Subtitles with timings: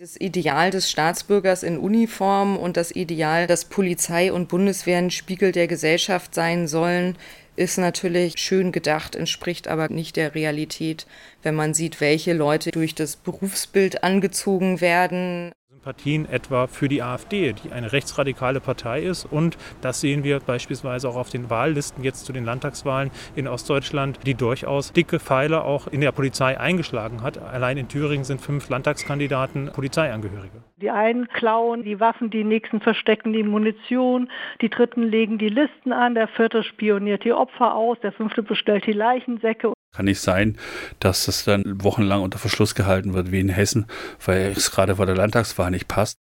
[0.00, 5.50] Das Ideal des Staatsbürgers in Uniform und das Ideal, dass Polizei und Bundeswehr ein Spiegel
[5.50, 7.18] der Gesellschaft sein sollen,
[7.56, 11.08] ist natürlich schön gedacht, entspricht aber nicht der Realität,
[11.42, 15.50] wenn man sieht, welche Leute durch das Berufsbild angezogen werden.
[15.78, 19.24] Sympathien etwa für die AfD, die eine rechtsradikale Partei ist.
[19.24, 24.18] Und das sehen wir beispielsweise auch auf den Wahllisten jetzt zu den Landtagswahlen in Ostdeutschland,
[24.26, 27.38] die durchaus dicke Pfeile auch in der Polizei eingeschlagen hat.
[27.38, 30.64] Allein in Thüringen sind fünf Landtagskandidaten Polizeiangehörige.
[30.78, 35.92] Die einen klauen die Waffen, die nächsten verstecken die Munition, die dritten legen die Listen
[35.92, 40.58] an, der vierte spioniert die Opfer aus, der fünfte bestellt die Leichensäcke kann nicht sein,
[41.00, 43.86] dass das dann wochenlang unter Verschluss gehalten wird wie in Hessen,
[44.24, 46.16] weil es gerade vor der Landtagswahl nicht passt.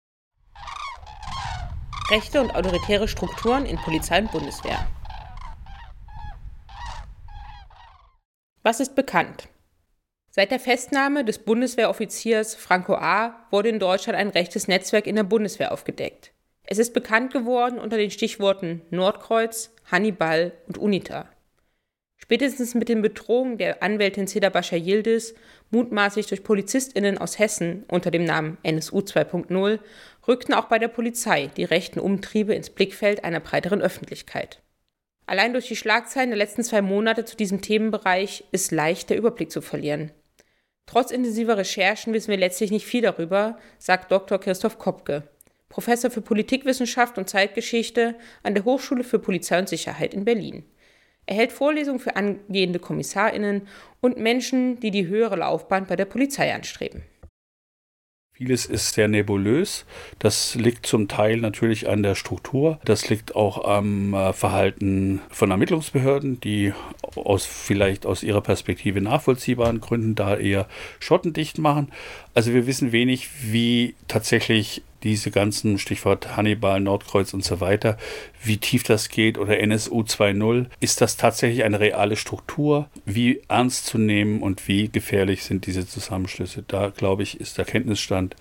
[2.09, 4.87] Rechte und autoritäre Strukturen in Polizei und Bundeswehr.
[8.61, 9.49] Was ist bekannt?
[10.29, 13.45] Seit der Festnahme des Bundeswehroffiziers Franco A.
[13.51, 16.31] wurde in Deutschland ein rechtes Netzwerk in der Bundeswehr aufgedeckt.
[16.65, 21.29] Es ist bekannt geworden unter den Stichworten Nordkreuz, Hannibal und UNITA.
[22.23, 25.35] Spätestens mit den Bedrohungen der Anwältin Seda Bascha Yildiz,
[25.71, 29.79] mutmaßlich durch PolizistInnen aus Hessen unter dem Namen NSU 2.0,
[30.25, 34.61] rückten auch bei der Polizei die rechten Umtriebe ins Blickfeld einer breiteren Öffentlichkeit.
[35.25, 39.51] Allein durch die Schlagzeilen der letzten zwei Monate zu diesem Themenbereich ist leicht der Überblick
[39.51, 40.13] zu verlieren.
[40.85, 44.39] Trotz intensiver Recherchen wissen wir letztlich nicht viel darüber, sagt Dr.
[44.39, 45.23] Christoph Kopke,
[45.67, 50.63] Professor für Politikwissenschaft und Zeitgeschichte an der Hochschule für Polizei und Sicherheit in Berlin.
[51.25, 53.67] Er hält Vorlesungen für angehende Kommissarinnen
[54.01, 57.03] und Menschen, die die höhere Laufbahn bei der Polizei anstreben.
[58.35, 59.85] Vieles ist sehr nebulös.
[60.17, 62.79] Das liegt zum Teil natürlich an der Struktur.
[62.83, 66.73] Das liegt auch am äh, Verhalten von Ermittlungsbehörden, die
[67.13, 70.67] aus vielleicht aus ihrer Perspektive nachvollziehbaren Gründen da eher
[70.99, 71.91] schottendicht machen.
[72.33, 77.97] Also wir wissen wenig, wie tatsächlich diese ganzen Stichwort Hannibal, Nordkreuz und so weiter,
[78.43, 82.89] wie tief das geht oder NSU 2.0, ist das tatsächlich eine reale Struktur?
[83.05, 86.63] Wie ernst zu nehmen und wie gefährlich sind diese Zusammenschlüsse?
[86.67, 88.35] Da glaube ich, ist der Kenntnisstand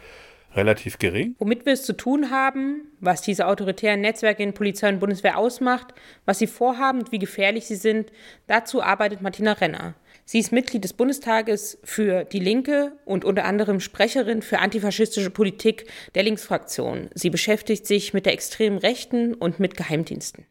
[0.54, 1.34] relativ gering.
[1.38, 5.94] Womit wir es zu tun haben, was diese autoritären Netzwerke in Polizei und Bundeswehr ausmacht,
[6.24, 8.12] was sie vorhaben und wie gefährlich sie sind,
[8.46, 9.94] dazu arbeitet Martina Renner.
[10.24, 15.86] Sie ist Mitglied des Bundestages für die Linke und unter anderem Sprecherin für antifaschistische Politik
[16.14, 17.10] der Linksfraktion.
[17.14, 20.46] Sie beschäftigt sich mit der extremen Rechten und mit Geheimdiensten.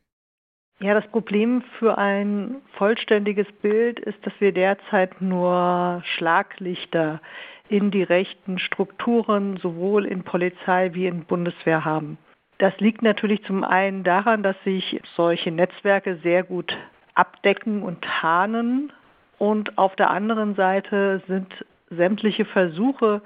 [0.79, 7.21] Ja, das Problem für ein vollständiges Bild ist, dass wir derzeit nur Schlaglichter
[7.69, 12.17] in die rechten Strukturen sowohl in Polizei wie in Bundeswehr haben.
[12.57, 16.75] Das liegt natürlich zum einen daran, dass sich solche Netzwerke sehr gut
[17.13, 18.91] abdecken und tarnen
[19.41, 21.51] und auf der anderen Seite sind
[21.89, 23.23] sämtliche Versuche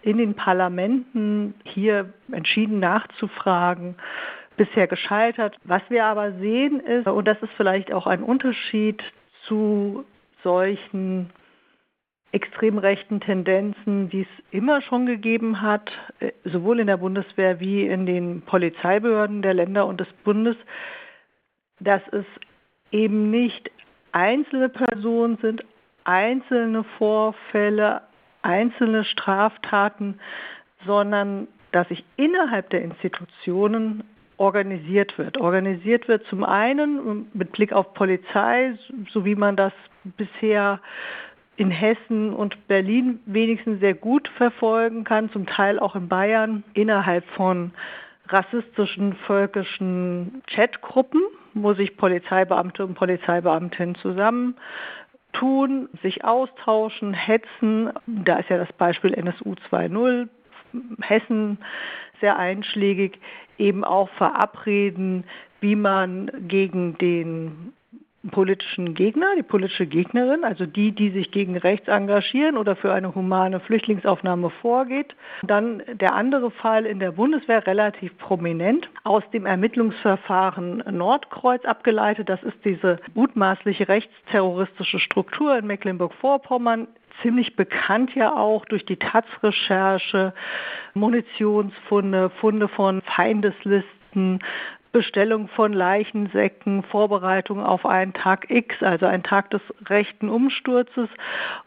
[0.00, 3.96] in den Parlamenten hier entschieden nachzufragen,
[4.56, 5.58] bisher gescheitert.
[5.64, 9.02] Was wir aber sehen ist, und das ist vielleicht auch ein Unterschied
[9.42, 10.06] zu
[10.42, 11.28] solchen
[12.32, 15.90] extrem rechten Tendenzen, die es immer schon gegeben hat,
[16.20, 20.56] äh, sowohl in der Bundeswehr wie in den Polizeibehörden der Länder und des Bundes,
[21.78, 22.24] dass es
[22.90, 23.70] eben nicht
[24.18, 25.64] einzelne Personen sind,
[26.02, 28.02] einzelne Vorfälle,
[28.42, 30.18] einzelne Straftaten,
[30.84, 34.02] sondern dass sich innerhalb der Institutionen
[34.36, 35.38] organisiert wird.
[35.38, 38.76] Organisiert wird zum einen mit Blick auf Polizei,
[39.12, 39.72] so wie man das
[40.16, 40.80] bisher
[41.56, 47.24] in Hessen und Berlin wenigstens sehr gut verfolgen kann, zum Teil auch in Bayern innerhalb
[47.30, 47.72] von
[48.28, 51.22] rassistischen, völkischen Chatgruppen,
[51.54, 57.90] wo sich Polizeibeamte und Polizeibeamtinnen zusammentun, sich austauschen, hetzen.
[58.06, 60.28] Da ist ja das Beispiel NSU 2.0,
[61.02, 61.58] Hessen
[62.20, 63.18] sehr einschlägig,
[63.58, 65.24] eben auch verabreden,
[65.60, 67.72] wie man gegen den
[68.30, 73.14] politischen Gegner, die politische Gegnerin, also die, die sich gegen rechts engagieren oder für eine
[73.14, 75.14] humane Flüchtlingsaufnahme vorgeht.
[75.42, 82.28] Dann der andere Fall in der Bundeswehr relativ prominent aus dem Ermittlungsverfahren Nordkreuz abgeleitet.
[82.28, 86.88] Das ist diese mutmaßliche rechtsterroristische Struktur in Mecklenburg-Vorpommern
[87.22, 90.32] ziemlich bekannt ja auch durch die Taz-Recherche,
[90.94, 94.38] Munitionsfunde, Funde von Feindeslisten,
[94.92, 101.08] Bestellung von Leichensäcken, Vorbereitung auf einen Tag X, also einen Tag des rechten Umsturzes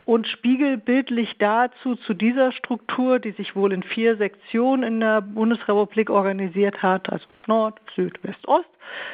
[0.06, 6.09] und spiegelbildlich dazu zu dieser Struktur, die sich wohl in vier Sektionen in der Bundesrepublik
[6.09, 8.69] organisiert hat, also Nord, Süd, West, Ost,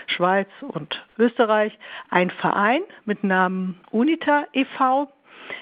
[0.08, 1.78] Schweiz und Österreich,
[2.10, 5.10] ein Verein mit Namen UNITA e.V.,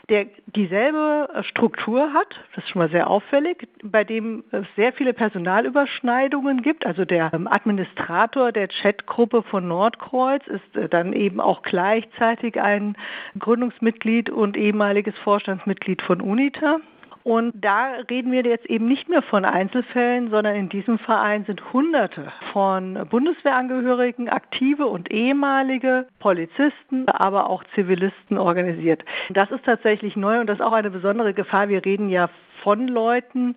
[0.09, 5.13] der dieselbe Struktur hat, das ist schon mal sehr auffällig, bei dem es sehr viele
[5.13, 6.85] Personalüberschneidungen gibt.
[6.85, 12.95] Also der ähm, Administrator der Chatgruppe von Nordkreuz ist äh, dann eben auch gleichzeitig ein
[13.39, 16.79] Gründungsmitglied und ehemaliges Vorstandsmitglied von UNITA.
[17.25, 21.73] Und da reden wir jetzt eben nicht mehr von Einzelfällen, sondern in diesem Verein sind
[21.73, 29.03] Hunderte von Bundeswehrangehörigen, aktive und ehemalige Polizisten, aber auch Zivilisten organisiert.
[29.31, 31.67] Das ist tatsächlich neu und das ist auch eine besondere Gefahr.
[31.67, 32.29] Wir reden ja
[32.61, 33.55] von Leuten,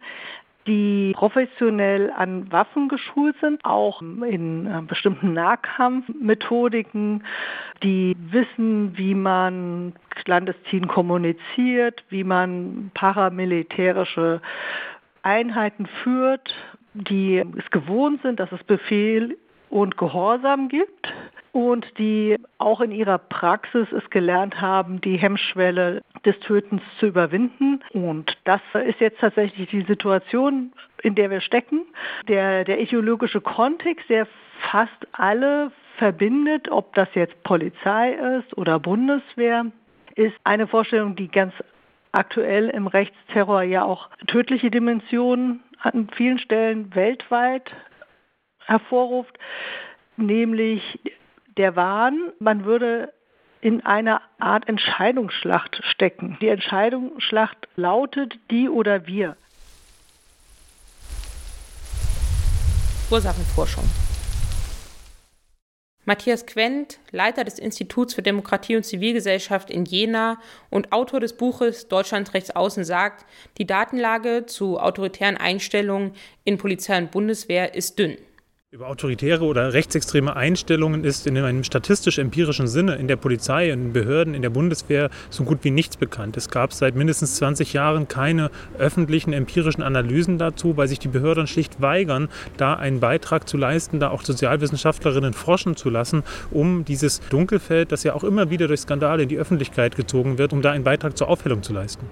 [0.68, 7.24] die professionell an Waffen geschult sind, auch in äh, bestimmten Nahkampfmethodiken,
[7.82, 14.40] die wissen, wie man clandestin kommuniziert, wie man paramilitärische
[15.22, 16.54] Einheiten führt,
[16.92, 19.36] die es gewohnt sind, dass es Befehl
[19.70, 21.12] und Gehorsam gibt
[21.52, 27.80] und die auch in ihrer Praxis es gelernt haben, die Hemmschwelle des Tötens zu überwinden.
[27.92, 30.72] Und das ist jetzt tatsächlich die Situation,
[31.02, 31.86] in der wir stecken.
[32.28, 34.26] Der, der ideologische Kontext, der
[34.70, 39.66] fast alle verbindet, ob das jetzt Polizei ist oder Bundeswehr,
[40.14, 41.52] ist eine Vorstellung, die ganz
[42.12, 47.70] aktuell im Rechtsterror ja auch tödliche Dimensionen an vielen Stellen weltweit
[48.68, 49.38] hervorruft,
[50.16, 51.00] nämlich
[51.56, 53.12] der Wahn, man würde
[53.60, 56.36] in einer Art Entscheidungsschlacht stecken.
[56.40, 59.36] Die Entscheidungsschlacht lautet die oder wir.
[63.10, 63.84] Ursachenforschung.
[66.04, 70.38] Matthias Quent, Leiter des Instituts für Demokratie und Zivilgesellschaft in Jena
[70.70, 73.26] und Autor des Buches Deutschland rechts außen sagt,
[73.58, 76.12] die Datenlage zu autoritären Einstellungen
[76.44, 78.16] in Polizei und Bundeswehr ist dünn.
[78.70, 83.92] Über autoritäre oder rechtsextreme Einstellungen ist in einem statistisch-empirischen Sinne in der Polizei, in den
[83.94, 86.36] Behörden, in der Bundeswehr so gut wie nichts bekannt.
[86.36, 91.46] Es gab seit mindestens 20 Jahren keine öffentlichen empirischen Analysen dazu, weil sich die Behörden
[91.46, 92.28] schlicht weigern,
[92.58, 98.02] da einen Beitrag zu leisten, da auch Sozialwissenschaftlerinnen forschen zu lassen, um dieses Dunkelfeld, das
[98.02, 101.16] ja auch immer wieder durch Skandale in die Öffentlichkeit gezogen wird, um da einen Beitrag
[101.16, 102.06] zur Aufhellung zu leisten.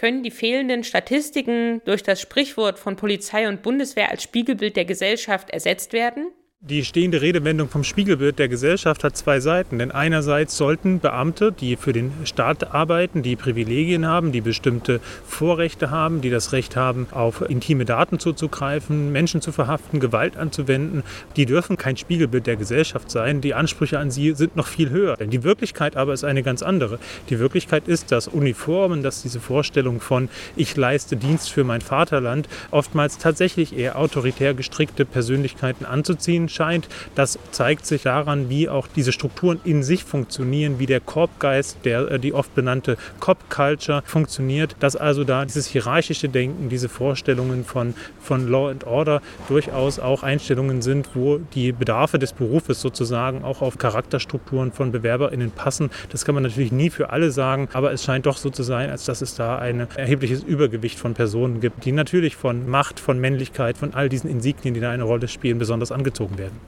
[0.00, 5.50] Können die fehlenden Statistiken durch das Sprichwort von Polizei und Bundeswehr als Spiegelbild der Gesellschaft
[5.50, 6.32] ersetzt werden?
[6.62, 9.78] Die stehende Redewendung vom Spiegelbild der Gesellschaft hat zwei Seiten.
[9.78, 15.90] Denn einerseits sollten Beamte, die für den Staat arbeiten, die Privilegien haben, die bestimmte Vorrechte
[15.90, 21.02] haben, die das Recht haben, auf intime Daten zuzugreifen, Menschen zu verhaften, Gewalt anzuwenden,
[21.34, 23.40] die dürfen kein Spiegelbild der Gesellschaft sein.
[23.40, 25.16] Die Ansprüche an sie sind noch viel höher.
[25.16, 26.98] Denn die Wirklichkeit aber ist eine ganz andere.
[27.30, 32.50] Die Wirklichkeit ist, dass Uniformen, dass diese Vorstellung von ich leiste Dienst für mein Vaterland
[32.70, 36.88] oftmals tatsächlich eher autoritär gestrickte Persönlichkeiten anzuziehen scheint.
[37.14, 42.10] Das zeigt sich daran, wie auch diese Strukturen in sich funktionieren, wie der Korbgeist, der,
[42.10, 47.94] äh, die oft benannte Cop-Culture funktioniert, dass also da dieses hierarchische Denken, diese Vorstellungen von,
[48.20, 53.62] von Law and Order durchaus auch Einstellungen sind, wo die Bedarfe des Berufes sozusagen auch
[53.62, 55.90] auf Charakterstrukturen von BewerberInnen passen.
[56.10, 58.90] Das kann man natürlich nie für alle sagen, aber es scheint doch so zu sein,
[58.90, 63.18] als dass es da ein erhebliches Übergewicht von Personen gibt, die natürlich von Macht, von
[63.20, 66.60] Männlichkeit, von all diesen Insignien, die da eine Rolle spielen, besonders angezogen werden werden.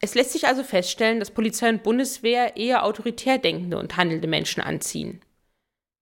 [0.00, 4.62] Es lässt sich also feststellen, dass Polizei und Bundeswehr eher autoritär denkende und handelnde Menschen
[4.62, 5.20] anziehen.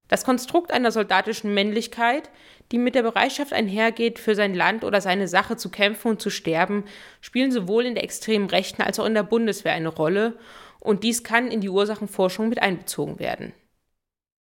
[0.08, 2.30] Das Konstrukt einer soldatischen Männlichkeit,
[2.70, 6.30] die mit der Bereitschaft einhergeht, für sein Land oder seine Sache zu kämpfen und zu
[6.30, 6.84] sterben,
[7.20, 10.38] spielen sowohl in der extremen Rechten als auch in der Bundeswehr eine Rolle,
[10.80, 13.52] und dies kann in die Ursachenforschung mit einbezogen werden.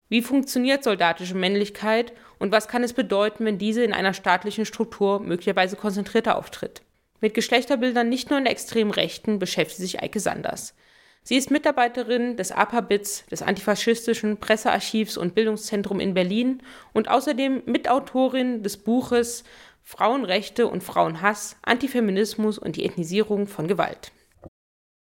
[0.08, 5.18] Wie funktioniert soldatische Männlichkeit und was kann es bedeuten, wenn diese in einer staatlichen Struktur
[5.18, 6.82] möglicherweise konzentrierter auftritt?
[7.20, 10.75] Mit Geschlechterbildern nicht nur in der extremen Rechten beschäftigt sich Eike Sanders.
[11.23, 18.62] Sie ist Mitarbeiterin des APABITS, des Antifaschistischen Pressearchivs und Bildungszentrum in Berlin und außerdem Mitautorin
[18.62, 19.42] des Buches
[19.82, 24.12] Frauenrechte und Frauenhass, Antifeminismus und die Ethnisierung von Gewalt.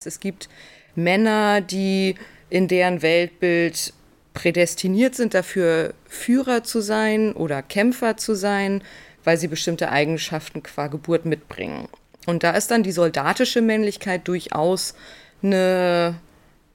[0.05, 0.49] Es gibt
[0.95, 2.15] Männer, die
[2.49, 3.93] in deren Weltbild
[4.33, 8.83] prädestiniert sind dafür, Führer zu sein oder Kämpfer zu sein
[9.25, 11.87] weil sie bestimmte Eigenschaften qua Geburt mitbringen.
[12.25, 14.95] Und da ist dann die soldatische Männlichkeit durchaus
[15.43, 16.15] eine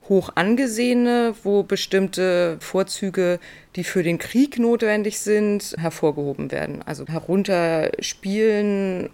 [0.09, 3.39] hoch angesehene, wo bestimmte Vorzüge,
[3.77, 6.83] die für den Krieg notwendig sind, hervorgehoben werden.
[6.85, 9.11] Also herunterspielen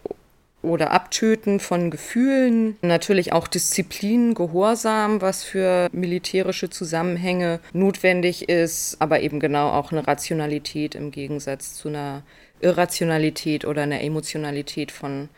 [0.63, 9.21] oder Abtöten von Gefühlen, natürlich auch Disziplin, Gehorsam, was für militärische Zusammenhänge notwendig ist, aber
[9.21, 12.23] eben genau auch eine Rationalität im Gegensatz zu einer
[12.61, 15.29] Irrationalität oder einer Emotionalität von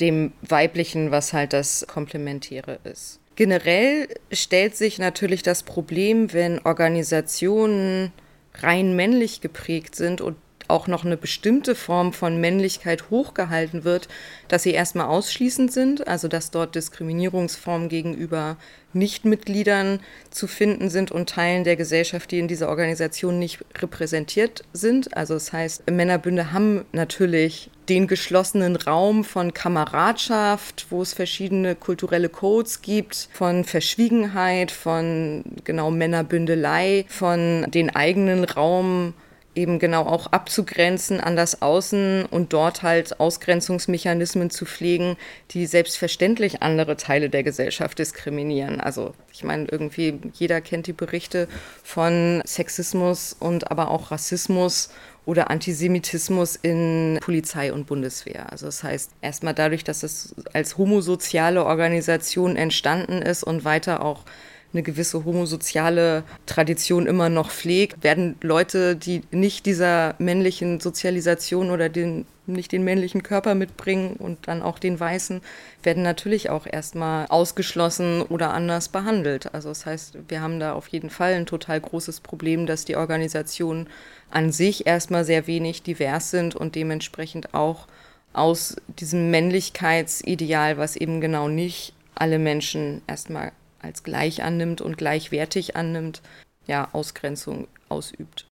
[0.00, 3.20] dem Weiblichen, was halt das Komplementäre ist.
[3.36, 8.12] Generell stellt sich natürlich das Problem, wenn Organisationen
[8.54, 10.36] rein männlich geprägt sind und
[10.68, 14.08] auch noch eine bestimmte Form von Männlichkeit hochgehalten wird,
[14.48, 18.56] dass sie erstmal ausschließend sind, also dass dort Diskriminierungsformen gegenüber
[18.92, 25.16] Nichtmitgliedern zu finden sind und Teilen der Gesellschaft, die in dieser Organisation nicht repräsentiert sind.
[25.16, 32.28] Also das heißt, Männerbünde haben natürlich den geschlossenen Raum von Kameradschaft, wo es verschiedene kulturelle
[32.28, 39.14] Codes gibt, von Verschwiegenheit, von genau Männerbündelei, von den eigenen Raum
[39.58, 45.16] eben genau auch abzugrenzen an das Außen und dort halt Ausgrenzungsmechanismen zu pflegen,
[45.50, 48.80] die selbstverständlich andere Teile der Gesellschaft diskriminieren.
[48.80, 51.48] Also ich meine, irgendwie jeder kennt die Berichte
[51.82, 54.90] von Sexismus und aber auch Rassismus
[55.26, 58.50] oder Antisemitismus in Polizei und Bundeswehr.
[58.50, 64.24] Also das heißt, erstmal dadurch, dass es als homosoziale Organisation entstanden ist und weiter auch
[64.72, 71.88] eine gewisse homosoziale Tradition immer noch pflegt, werden Leute, die nicht dieser männlichen Sozialisation oder
[71.88, 75.42] den nicht den männlichen Körper mitbringen und dann auch den weißen,
[75.82, 79.54] werden natürlich auch erstmal ausgeschlossen oder anders behandelt.
[79.54, 82.96] Also das heißt, wir haben da auf jeden Fall ein total großes Problem, dass die
[82.96, 83.88] Organisationen
[84.30, 87.86] an sich erstmal sehr wenig divers sind und dementsprechend auch
[88.32, 95.76] aus diesem Männlichkeitsideal, was eben genau nicht alle Menschen erstmal als gleich annimmt und gleichwertig
[95.76, 96.22] annimmt,
[96.66, 98.46] ja, Ausgrenzung ausübt.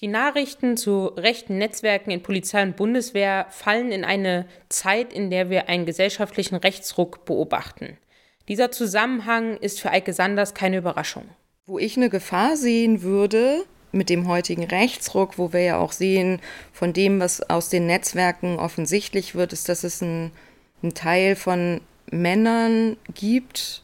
[0.00, 5.50] Die Nachrichten zu rechten Netzwerken in Polizei und Bundeswehr fallen in eine Zeit, in der
[5.50, 7.96] wir einen gesellschaftlichen Rechtsruck beobachten.
[8.48, 11.24] Dieser Zusammenhang ist für Eike Sanders keine Überraschung.
[11.64, 16.40] Wo ich eine Gefahr sehen würde, mit dem heutigen Rechtsruck, wo wir ja auch sehen,
[16.72, 20.32] von dem, was aus den Netzwerken offensichtlich wird, ist, dass es ein,
[20.82, 23.83] ein Teil von Männern gibt,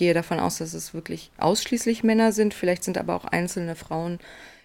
[0.00, 2.54] gehe davon aus, dass es wirklich ausschließlich Männer sind.
[2.54, 4.18] Vielleicht sind aber auch einzelne Frauen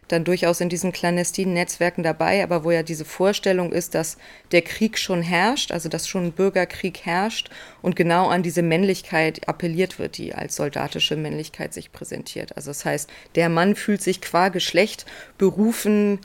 [0.08, 4.18] dann durchaus in diesen clandestinen Netzwerken dabei, aber wo ja diese Vorstellung ist, dass
[4.54, 7.50] der Krieg schon herrscht, also dass schon ein Bürgerkrieg herrscht
[7.82, 12.56] und genau an diese Männlichkeit appelliert wird, die als soldatische Männlichkeit sich präsentiert.
[12.56, 15.06] Also das heißt, der Mann fühlt sich qua Geschlecht
[15.38, 16.20] berufen,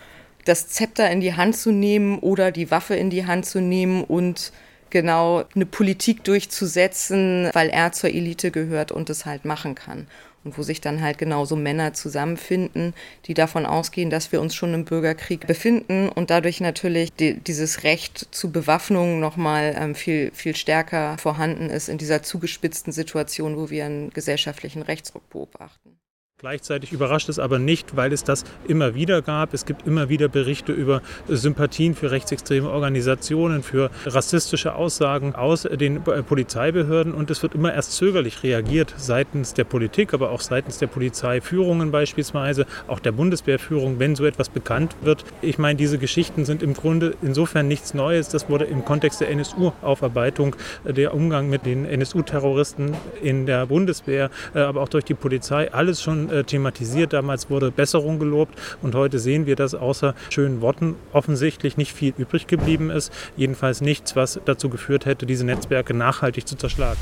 [0.45, 4.05] das Zepter in die Hand zu nehmen oder die Waffe in die Hand zu nehmen
[4.05, 4.53] und
[4.91, 10.07] genau eine Politik durchzusetzen, weil er zur Elite gehört und es halt machen kann.
[10.43, 12.95] Und wo sich dann halt genauso Männer zusammenfinden,
[13.27, 17.85] die davon ausgehen, dass wir uns schon im Bürgerkrieg befinden und dadurch natürlich die, dieses
[17.85, 23.69] Recht zu Bewaffnung nochmal ähm, viel, viel stärker vorhanden ist in dieser zugespitzten Situation, wo
[23.69, 26.00] wir einen gesellschaftlichen Rechtsruck beobachten.
[26.41, 29.53] Gleichzeitig überrascht es aber nicht, weil es das immer wieder gab.
[29.53, 36.03] Es gibt immer wieder Berichte über Sympathien für rechtsextreme Organisationen, für rassistische Aussagen aus den
[36.03, 40.87] Polizeibehörden und es wird immer erst zögerlich reagiert seitens der Politik, aber auch seitens der
[40.87, 45.27] Polizeiführungen beispielsweise, auch der Bundeswehrführung, wenn so etwas bekannt wird.
[45.43, 48.31] Ich meine, diese Geschichten sind im Grunde insofern nichts Neues.
[48.31, 50.57] Das wurde im Kontext der NSU-Aufarbeitung,
[50.87, 56.01] der Umgang mit den NSU-Terroristen in der Bundeswehr, äh, aber auch durch die Polizei alles
[56.01, 57.13] schon äh, thematisiert.
[57.13, 62.15] Damals wurde Besserung gelobt und heute sehen wir, dass außer schönen Worten offensichtlich nicht viel
[62.17, 63.13] übrig geblieben ist.
[63.37, 67.01] Jedenfalls nichts, was dazu geführt hätte, diese Netzwerke nachhaltig zu zerschlagen.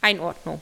[0.00, 0.60] Einordnung.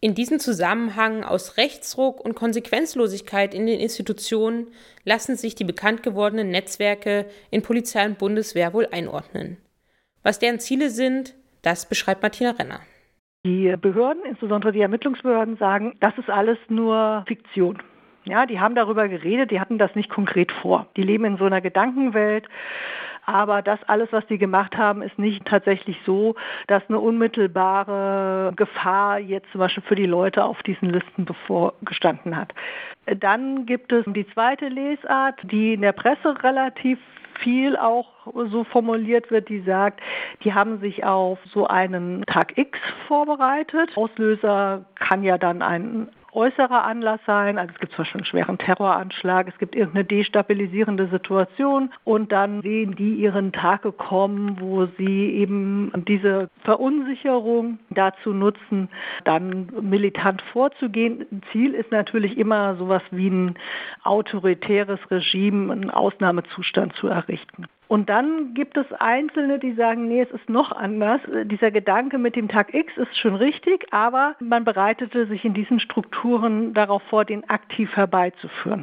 [0.00, 4.68] In diesem Zusammenhang aus Rechtsruck und Konsequenzlosigkeit in den Institutionen
[5.04, 9.56] lassen sich die bekannt gewordenen Netzwerke in Polizei und Bundeswehr wohl einordnen.
[10.22, 12.80] Was deren Ziele sind, das beschreibt Martina Renner.
[13.44, 17.78] Die Behörden, insbesondere die Ermittlungsbehörden, sagen, das ist alles nur Fiktion.
[18.24, 20.86] Ja, die haben darüber geredet, die hatten das nicht konkret vor.
[20.96, 22.46] Die leben in so einer Gedankenwelt.
[23.28, 26.34] Aber das alles, was die gemacht haben, ist nicht tatsächlich so,
[26.66, 32.54] dass eine unmittelbare Gefahr jetzt zum Beispiel für die Leute auf diesen Listen bevorgestanden hat.
[33.04, 36.98] Dann gibt es die zweite Lesart, die in der Presse relativ
[37.40, 38.08] viel auch
[38.50, 40.00] so formuliert wird, die sagt,
[40.42, 43.90] die haben sich auf so einen Tag X vorbereitet.
[43.94, 46.08] Auslöser kann ja dann ein
[46.38, 47.58] äußerer Anlass sein.
[47.58, 52.62] Also es gibt zum Beispiel einen schweren Terroranschlag, es gibt irgendeine destabilisierende Situation und dann
[52.62, 58.88] sehen die ihren Tag gekommen, wo sie eben diese Verunsicherung dazu nutzen,
[59.24, 61.26] dann militant vorzugehen.
[61.50, 63.54] Ziel ist natürlich immer sowas wie ein
[64.04, 67.66] autoritäres Regime, einen Ausnahmezustand zu errichten.
[67.88, 71.22] Und dann gibt es Einzelne, die sagen, nee, es ist noch anders.
[71.44, 75.80] Dieser Gedanke mit dem Tag X ist schon richtig, aber man bereitete sich in diesen
[75.80, 78.82] Strukturen darauf vor, den aktiv herbeizuführen.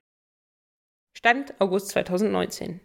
[1.16, 2.80] Stand August 2019.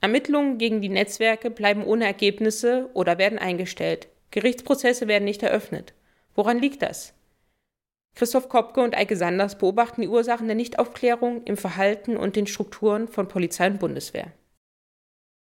[0.00, 4.08] Ermittlungen gegen die Netzwerke bleiben ohne Ergebnisse oder werden eingestellt.
[4.30, 5.92] Gerichtsprozesse werden nicht eröffnet.
[6.34, 7.14] Woran liegt das?
[8.14, 13.08] Christoph Kopke und Eike Sanders beobachten die Ursachen der Nichtaufklärung im Verhalten und den Strukturen
[13.08, 14.32] von Polizei und Bundeswehr.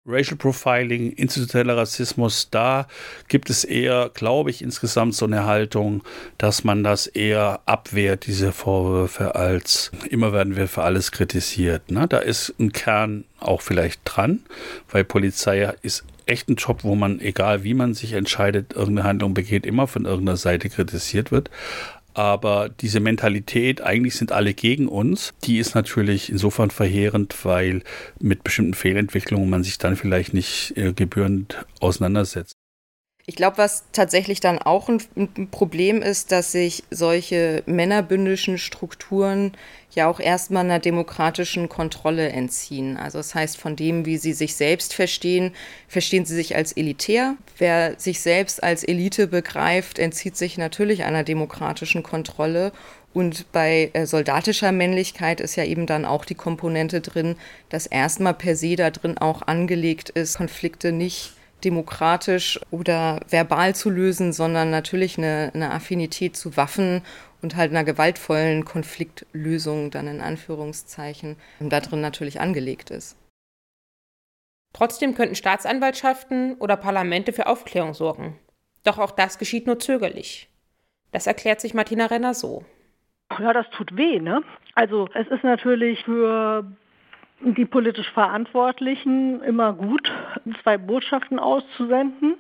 [0.08, 2.88] Racial Profiling, institutioneller Rassismus, da
[3.28, 6.04] gibt es eher, glaube ich, insgesamt so eine Haltung,
[6.38, 11.90] dass man das eher abwehrt, diese Vorwürfe, als immer werden wir für alles kritisiert.
[11.90, 12.08] Ne?
[12.08, 14.42] Da ist ein Kern auch vielleicht dran,
[14.92, 19.34] weil Polizei ist echt ein Job, wo man, egal wie man sich entscheidet, irgendeine Handlung
[19.34, 21.50] begeht, immer von irgendeiner Seite kritisiert wird.
[22.16, 27.84] Aber diese Mentalität, eigentlich sind alle gegen uns, die ist natürlich insofern verheerend, weil
[28.20, 32.56] mit bestimmten Fehlentwicklungen man sich dann vielleicht nicht äh, gebührend auseinandersetzt.
[33.28, 39.54] Ich glaube, was tatsächlich dann auch ein, ein, Problem ist, dass sich solche männerbündischen Strukturen
[39.96, 42.98] ja auch erstmal einer demokratischen Kontrolle entziehen.
[42.98, 45.54] Also das heißt, von dem, wie sie sich selbst verstehen,
[45.88, 47.36] verstehen sie sich als elitär.
[47.58, 52.74] Wer sich selbst als Elite begreift, entzieht sich natürlich einer demokratischen Kontrolle.
[53.12, 57.38] Und bei äh, soldatischer Männlichkeit ist ja eben dann auch die Komponente drin,
[57.70, 61.34] dass erstmal per se da drin auch angelegt ist, Konflikte nicht
[61.66, 67.02] demokratisch oder verbal zu lösen, sondern natürlich eine, eine Affinität zu Waffen
[67.42, 73.18] und halt einer gewaltvollen Konfliktlösung dann in Anführungszeichen da drin natürlich angelegt ist.
[74.74, 78.38] Trotzdem könnten Staatsanwaltschaften oder Parlamente für Aufklärung sorgen.
[78.84, 80.50] Doch auch das geschieht nur zögerlich.
[81.12, 82.66] Das erklärt sich Martina Renner so.
[83.40, 84.44] Ja, das tut weh, ne?
[84.76, 86.66] Also es ist natürlich für
[87.54, 90.12] die politisch Verantwortlichen immer gut,
[90.64, 92.36] zwei Botschaften auszusenden.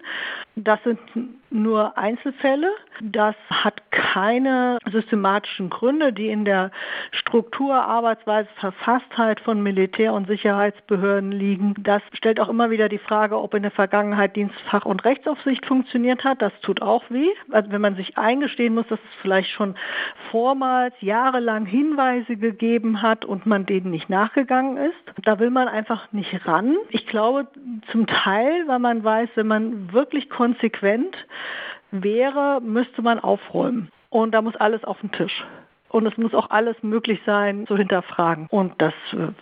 [0.55, 0.99] Das sind
[1.49, 2.71] nur Einzelfälle.
[3.01, 6.71] Das hat keine systematischen Gründe, die in der
[7.11, 11.75] Struktur, Arbeitsweise, Verfasstheit von Militär- und Sicherheitsbehörden liegen.
[11.79, 16.23] Das stellt auch immer wieder die Frage, ob in der Vergangenheit Dienstfach- und Rechtsaufsicht funktioniert
[16.23, 16.41] hat.
[16.41, 17.29] Das tut auch weh.
[17.51, 19.75] Also wenn man sich eingestehen muss, dass es vielleicht schon
[20.31, 24.95] vormals jahrelang Hinweise gegeben hat und man denen nicht nachgegangen ist.
[25.23, 26.77] Da will man einfach nicht ran.
[26.89, 27.47] Ich glaube
[27.91, 31.15] zum Teil, weil man weiß, wenn man wirklich konsequent
[31.91, 33.91] wäre, müsste man aufräumen.
[34.09, 35.45] Und da muss alles auf den Tisch.
[35.89, 38.47] Und es muss auch alles möglich sein zu hinterfragen.
[38.49, 38.93] Und das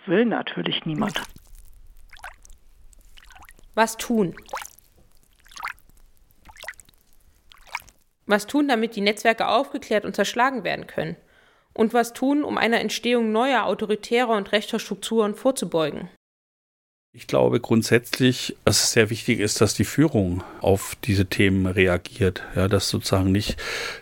[0.06, 1.20] will natürlich niemand.
[3.74, 4.34] Was tun?
[8.26, 11.16] Was tun, damit die Netzwerke aufgeklärt und zerschlagen werden können?
[11.74, 16.08] Und was tun, um einer Entstehung neuer autoritärer und rechter Strukturen vorzubeugen?
[17.16, 22.42] Ich glaube grundsätzlich, dass es sehr wichtig ist, dass die Führung auf diese Themen reagiert.
[22.56, 23.56] Ja, dass sozusagen nicht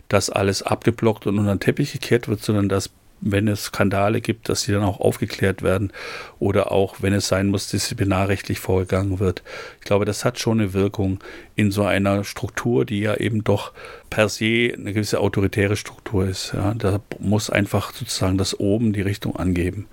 [0.08, 2.88] das alles abgeblockt und unter den Teppich gekehrt wird, sondern dass
[3.20, 5.92] wenn es Skandale gibt, dass sie dann auch aufgeklärt werden
[6.38, 9.42] oder auch, wenn es sein muss, disziplinarrechtlich vorgegangen wird.
[9.78, 11.20] Ich glaube, das hat schon eine Wirkung
[11.54, 13.72] in so einer Struktur, die ja eben doch
[14.08, 16.54] per se eine gewisse autoritäre Struktur ist.
[16.54, 19.86] Ja, da muss einfach sozusagen das oben die Richtung angeben.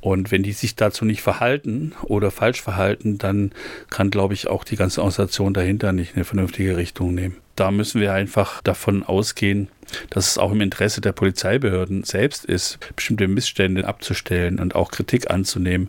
[0.00, 3.52] Und wenn die sich dazu nicht verhalten oder falsch verhalten, dann
[3.90, 7.36] kann, glaube ich, auch die ganze Organisation dahinter nicht eine vernünftige Richtung nehmen.
[7.56, 9.68] Da müssen wir einfach davon ausgehen,
[10.08, 15.30] dass es auch im Interesse der Polizeibehörden selbst ist, bestimmte Missstände abzustellen und auch Kritik
[15.30, 15.88] anzunehmen,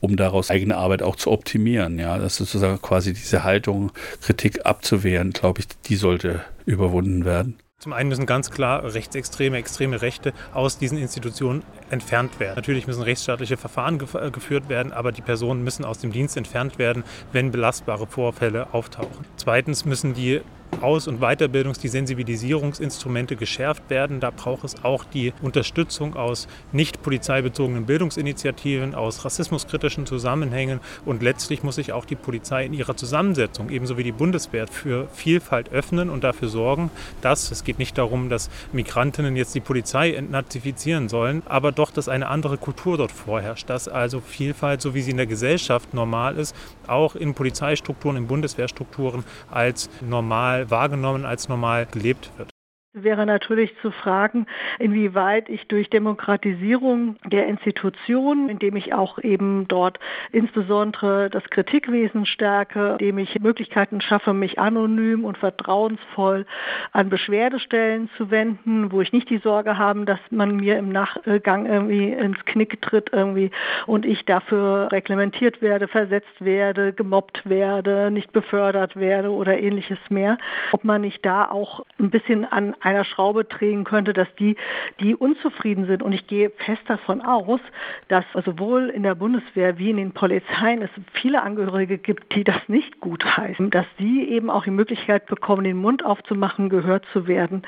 [0.00, 1.98] um daraus eigene Arbeit auch zu optimieren.
[1.98, 7.56] Ja, das ist sozusagen quasi diese Haltung, Kritik abzuwehren, glaube ich, die sollte überwunden werden.
[7.78, 12.56] Zum einen müssen ganz klar rechtsextreme, extreme Rechte aus diesen Institutionen entfernt werden.
[12.56, 16.78] Natürlich müssen rechtsstaatliche Verfahren äh, geführt werden, aber die Personen müssen aus dem Dienst entfernt
[16.78, 19.26] werden, wenn belastbare Vorfälle auftauchen.
[19.36, 20.40] Zweitens müssen die
[20.80, 24.20] aus- und Weiterbildungs-, die Sensibilisierungsinstrumente geschärft werden.
[24.20, 31.62] Da braucht es auch die Unterstützung aus nicht polizeibezogenen Bildungsinitiativen, aus rassismuskritischen Zusammenhängen und letztlich
[31.62, 36.10] muss sich auch die Polizei in ihrer Zusammensetzung, ebenso wie die Bundeswehr, für Vielfalt öffnen
[36.10, 41.42] und dafür sorgen, dass, es geht nicht darum, dass Migrantinnen jetzt die Polizei entnazifizieren sollen,
[41.46, 45.16] aber doch, dass eine andere Kultur dort vorherrscht, dass also Vielfalt, so wie sie in
[45.16, 46.54] der Gesellschaft normal ist,
[46.86, 52.55] auch in Polizeistrukturen, in Bundeswehrstrukturen als normal wahrgenommen, als normal gelebt wird
[53.02, 54.46] wäre natürlich zu fragen,
[54.78, 59.98] inwieweit ich durch Demokratisierung der Institutionen, indem ich auch eben dort
[60.32, 66.46] insbesondere das Kritikwesen stärke, indem ich Möglichkeiten schaffe, mich anonym und vertrauensvoll
[66.92, 71.66] an Beschwerdestellen zu wenden, wo ich nicht die Sorge habe, dass man mir im Nachgang
[71.66, 73.50] irgendwie ins Knick tritt irgendwie
[73.86, 80.38] und ich dafür reglementiert werde, versetzt werde, gemobbt werde, nicht befördert werde oder ähnliches mehr.
[80.72, 84.56] Ob man nicht da auch ein bisschen an einer Schraube drehen könnte, dass die,
[85.00, 86.02] die unzufrieden sind.
[86.02, 87.60] Und ich gehe fest davon aus,
[88.08, 92.56] dass sowohl in der Bundeswehr wie in den Polizeien es viele Angehörige gibt, die das
[92.68, 97.26] nicht gut heißen, dass sie eben auch die Möglichkeit bekommen, den Mund aufzumachen, gehört zu
[97.26, 97.62] werden.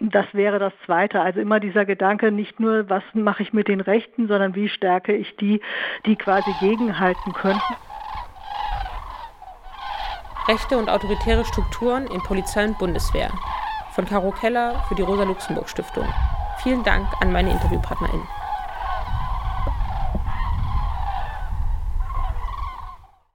[0.00, 1.20] Das wäre das Zweite.
[1.20, 5.14] Also immer dieser Gedanke, nicht nur, was mache ich mit den Rechten, sondern wie stärke
[5.14, 5.60] ich die,
[6.04, 7.74] die quasi gegenhalten könnten.
[10.48, 13.30] Rechte und autoritäre Strukturen in Polizei und Bundeswehr.
[13.96, 16.04] Von Caro Keller für die Rosa-Luxemburg-Stiftung.
[16.62, 18.28] Vielen Dank an meine InterviewpartnerInnen.